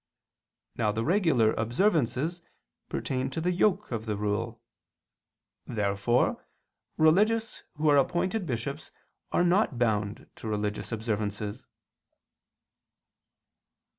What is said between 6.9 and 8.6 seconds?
religious who are appointed